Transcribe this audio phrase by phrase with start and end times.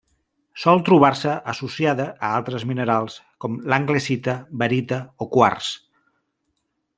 [0.61, 5.69] Sol trobar-se associada a altres minerals com anglesita, barita o quars.